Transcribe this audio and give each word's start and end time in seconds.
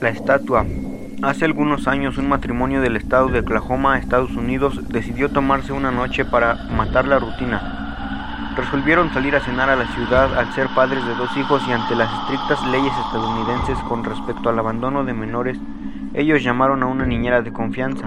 La 0.00 0.10
estatua. 0.10 0.64
Hace 1.22 1.44
algunos 1.44 1.88
años 1.88 2.18
un 2.18 2.28
matrimonio 2.28 2.80
del 2.80 2.94
estado 2.94 3.26
de 3.28 3.40
Oklahoma, 3.40 3.98
Estados 3.98 4.30
Unidos, 4.36 4.88
decidió 4.88 5.28
tomarse 5.28 5.72
una 5.72 5.90
noche 5.90 6.24
para 6.24 6.54
matar 6.70 7.08
la 7.08 7.18
rutina. 7.18 8.54
Resolvieron 8.56 9.12
salir 9.12 9.34
a 9.34 9.40
cenar 9.40 9.68
a 9.70 9.74
la 9.74 9.88
ciudad 9.88 10.38
al 10.38 10.52
ser 10.54 10.68
padres 10.68 11.04
de 11.04 11.16
dos 11.16 11.36
hijos 11.36 11.64
y 11.66 11.72
ante 11.72 11.96
las 11.96 12.12
estrictas 12.12 12.64
leyes 12.68 12.92
estadounidenses 13.06 13.76
con 13.88 14.04
respecto 14.04 14.48
al 14.48 14.58
abandono 14.60 15.04
de 15.04 15.14
menores, 15.14 15.58
ellos 16.14 16.44
llamaron 16.44 16.84
a 16.84 16.86
una 16.86 17.04
niñera 17.04 17.42
de 17.42 17.52
confianza. 17.52 18.06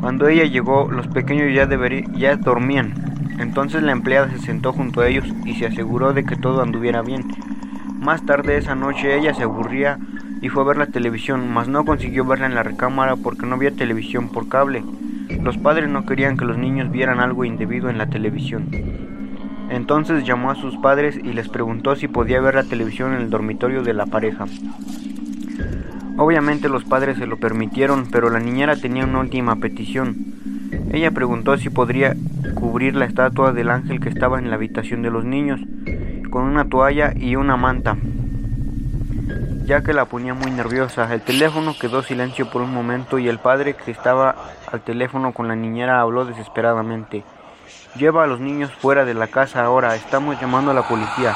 Cuando 0.00 0.26
ella 0.26 0.46
llegó, 0.46 0.90
los 0.90 1.06
pequeños 1.06 1.54
ya, 1.54 1.68
ya 2.16 2.36
dormían. 2.36 2.92
Entonces 3.38 3.84
la 3.84 3.92
empleada 3.92 4.30
se 4.30 4.38
sentó 4.38 4.72
junto 4.72 5.00
a 5.00 5.06
ellos 5.06 5.26
y 5.44 5.54
se 5.54 5.66
aseguró 5.66 6.12
de 6.12 6.24
que 6.24 6.34
todo 6.34 6.60
anduviera 6.60 7.02
bien. 7.02 7.24
Más 8.00 8.26
tarde 8.26 8.56
esa 8.56 8.74
noche 8.74 9.16
ella 9.16 9.32
se 9.32 9.44
aburría 9.44 9.98
y 10.44 10.50
fue 10.50 10.62
a 10.62 10.66
ver 10.66 10.76
la 10.76 10.88
televisión, 10.88 11.50
mas 11.50 11.68
no 11.68 11.86
consiguió 11.86 12.22
verla 12.26 12.44
en 12.44 12.54
la 12.54 12.62
recámara 12.62 13.16
porque 13.16 13.46
no 13.46 13.54
había 13.54 13.70
televisión 13.70 14.28
por 14.28 14.46
cable. 14.46 14.84
Los 15.42 15.56
padres 15.56 15.88
no 15.88 16.04
querían 16.04 16.36
que 16.36 16.44
los 16.44 16.58
niños 16.58 16.90
vieran 16.90 17.18
algo 17.18 17.46
indebido 17.46 17.88
en 17.88 17.96
la 17.96 18.08
televisión. 18.08 18.68
Entonces 19.70 20.22
llamó 20.26 20.50
a 20.50 20.54
sus 20.54 20.76
padres 20.76 21.16
y 21.16 21.32
les 21.32 21.48
preguntó 21.48 21.96
si 21.96 22.08
podía 22.08 22.42
ver 22.42 22.56
la 22.56 22.64
televisión 22.64 23.14
en 23.14 23.22
el 23.22 23.30
dormitorio 23.30 23.82
de 23.82 23.94
la 23.94 24.04
pareja. 24.04 24.44
Obviamente 26.18 26.68
los 26.68 26.84
padres 26.84 27.16
se 27.16 27.26
lo 27.26 27.38
permitieron, 27.38 28.10
pero 28.12 28.28
la 28.28 28.38
niñera 28.38 28.76
tenía 28.76 29.04
una 29.04 29.20
última 29.20 29.56
petición. 29.56 30.14
Ella 30.92 31.10
preguntó 31.10 31.56
si 31.56 31.70
podría 31.70 32.16
cubrir 32.52 32.96
la 32.96 33.06
estatua 33.06 33.54
del 33.54 33.70
ángel 33.70 33.98
que 33.98 34.10
estaba 34.10 34.38
en 34.38 34.50
la 34.50 34.56
habitación 34.56 35.00
de 35.00 35.10
los 35.10 35.24
niños 35.24 35.58
con 36.28 36.44
una 36.44 36.66
toalla 36.66 37.14
y 37.16 37.36
una 37.36 37.56
manta 37.56 37.96
ya 39.64 39.80
que 39.80 39.94
la 39.94 40.04
ponía 40.04 40.34
muy 40.34 40.50
nerviosa. 40.50 41.12
El 41.12 41.22
teléfono 41.22 41.74
quedó 41.78 42.02
silencio 42.02 42.50
por 42.50 42.62
un 42.62 42.72
momento 42.72 43.18
y 43.18 43.28
el 43.28 43.38
padre 43.38 43.74
que 43.74 43.90
estaba 43.90 44.34
al 44.70 44.82
teléfono 44.82 45.32
con 45.32 45.48
la 45.48 45.56
niñera 45.56 46.00
habló 46.00 46.24
desesperadamente. 46.26 47.24
Lleva 47.96 48.24
a 48.24 48.26
los 48.26 48.40
niños 48.40 48.70
fuera 48.72 49.04
de 49.04 49.14
la 49.14 49.28
casa 49.28 49.64
ahora, 49.64 49.94
estamos 49.94 50.38
llamando 50.40 50.70
a 50.70 50.74
la 50.74 50.86
policía. 50.86 51.34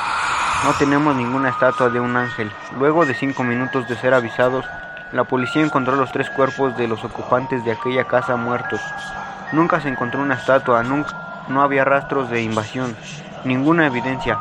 No 0.65 0.73
tenemos 0.79 1.17
ninguna 1.17 1.51
estatua 1.51 1.89
de 1.89 2.01
un 2.01 2.17
ángel. 2.17 2.51
Luego 2.79 3.07
de 3.07 3.15
cinco 3.15 3.45
minutos 3.45 3.89
de 3.89 3.97
ser 3.97 4.13
avisados, 4.13 4.67
la 5.13 5.25
policía 5.25 5.63
encontró 5.63 5.97
los 5.97 6.13
tres 6.13 6.29
cuerpos 6.31 6.77
de 6.77 6.89
los 6.89 7.03
ocupantes 7.05 7.65
de 7.65 7.73
aquella 7.73 8.05
casa 8.05 8.37
muertos. 8.37 8.81
Nunca 9.53 9.81
se 9.81 9.89
encontró 9.89 10.21
una 10.21 10.35
estatua, 10.35 10.83
nunca, 10.83 11.45
no 11.49 11.63
había 11.63 11.85
rastros 11.85 12.29
de 12.29 12.43
invasión, 12.43 12.95
ninguna 13.45 13.87
evidencia 13.87 14.39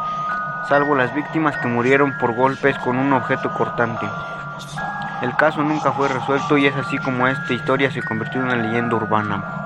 salvo 0.68 0.96
las 0.96 1.14
víctimas 1.14 1.56
que 1.58 1.68
murieron 1.68 2.18
por 2.18 2.34
golpes 2.34 2.78
con 2.80 2.98
un 2.98 3.14
objeto 3.14 3.52
cortante. 3.54 4.06
El 5.22 5.36
caso 5.36 5.64
nunca 5.64 5.94
fue 5.94 6.10
resuelto 6.10 6.58
y 6.58 6.68
es 6.68 6.76
así 6.76 6.98
como 6.98 7.28
esta 7.28 7.54
historia 7.54 7.90
se 7.90 8.04
convirtió 8.04 8.42
en 8.42 8.48
una 8.48 8.56
leyenda 8.56 8.96
urbana. 8.96 9.57